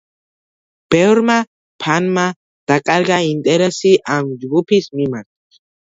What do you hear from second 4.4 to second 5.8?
ჯგუფის მიმართ.